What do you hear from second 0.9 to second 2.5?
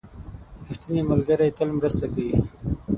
ملګری تل مرسته کوي.